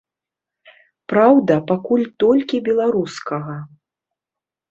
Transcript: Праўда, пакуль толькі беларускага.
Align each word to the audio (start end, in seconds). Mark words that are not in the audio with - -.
Праўда, 1.13 1.53
пакуль 1.71 2.05
толькі 2.23 2.61
беларускага. 2.69 3.57